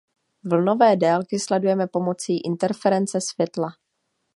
Vlnové 0.43 0.95
délky 0.95 1.39
sledujeme 1.39 1.87
pomocí 1.87 2.41
interference 2.41 3.21
světla. 3.21 3.67